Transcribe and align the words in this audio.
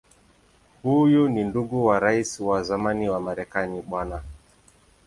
Huyu 0.83 1.29
ni 1.29 1.43
ndugu 1.43 1.85
wa 1.85 1.99
Rais 1.99 2.39
wa 2.39 2.63
zamani 2.63 3.09
wa 3.09 3.19
Marekani 3.19 3.81
Bw. 3.81 4.13